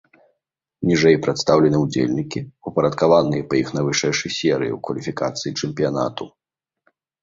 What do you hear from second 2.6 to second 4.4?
упарадкаваныя па іх найвышэйшай